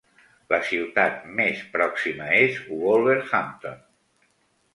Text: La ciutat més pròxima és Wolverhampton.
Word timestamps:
La 0.53 0.57
ciutat 0.69 1.27
més 1.41 1.61
pròxima 1.75 2.31
és 2.39 2.59
Wolverhampton. 2.71 3.79